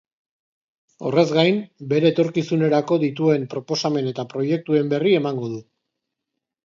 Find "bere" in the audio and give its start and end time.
1.91-2.09